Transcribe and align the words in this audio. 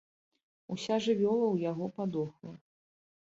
Уся 0.75 0.95
жывёла 1.07 1.45
ў 1.49 1.55
яго 1.71 1.85
падохла. 1.99 2.53